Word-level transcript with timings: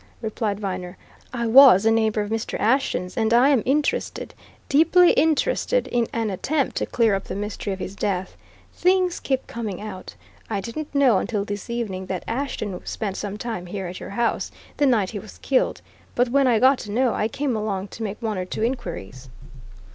replied 0.19 0.59
Viner. 0.59 0.97
"I 1.31 1.45
was 1.45 1.85
a 1.85 1.91
neighbour 1.91 2.21
of 2.21 2.31
Mr. 2.31 2.59
Ashton's, 2.59 3.15
and 3.15 3.31
I 3.35 3.49
am 3.49 3.61
interested 3.67 4.33
deeply 4.67 5.11
interested 5.11 5.85
in 5.85 6.07
an 6.11 6.31
attempt 6.31 6.75
to 6.77 6.87
clear 6.87 7.13
up 7.13 7.25
the 7.25 7.35
mystery 7.35 7.71
of 7.71 7.77
his 7.77 7.95
death. 7.95 8.35
Things 8.73 9.19
keep 9.19 9.45
coming 9.45 9.79
out. 9.79 10.15
I 10.49 10.59
didn't 10.59 10.95
know 10.95 11.19
until 11.19 11.45
this 11.45 11.69
evening 11.69 12.07
that 12.07 12.23
Ashton 12.27 12.83
spent 12.83 13.15
some 13.15 13.37
time 13.37 13.67
here, 13.67 13.85
at 13.85 13.99
your 13.99 14.09
house, 14.17 14.49
the 14.77 14.87
night 14.87 15.11
he 15.11 15.19
was 15.19 15.37
killed. 15.37 15.81
But 16.15 16.29
when 16.29 16.47
I 16.47 16.57
got 16.57 16.79
to 16.79 16.91
know, 16.91 17.13
I 17.13 17.27
came 17.27 17.55
along 17.55 17.89
to 17.89 18.01
make 18.01 18.19
one 18.23 18.39
or 18.39 18.45
two 18.45 18.63
inquiries." 18.63 19.29